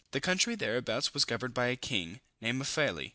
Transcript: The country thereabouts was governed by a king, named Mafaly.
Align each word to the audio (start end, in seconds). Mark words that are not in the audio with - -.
The 0.13 0.19
country 0.19 0.55
thereabouts 0.55 1.13
was 1.13 1.25
governed 1.25 1.53
by 1.53 1.67
a 1.67 1.75
king, 1.75 2.21
named 2.41 2.59
Mafaly. 2.63 3.09